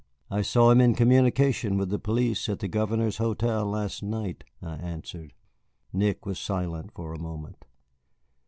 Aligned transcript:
"I 0.31 0.41
saw 0.41 0.71
him 0.71 0.81
in 0.81 0.95
communication 0.95 1.77
with 1.77 1.89
the 1.91 1.99
police 1.99 2.49
at 2.49 2.57
the 2.57 2.67
Governor's 2.67 3.17
hotel 3.17 3.67
last 3.67 4.01
night," 4.01 4.43
I 4.59 4.77
answered. 4.77 5.31
Nick 5.93 6.25
was 6.25 6.39
silent 6.39 6.91
for 6.95 7.13
a 7.13 7.19
moment. 7.21 7.65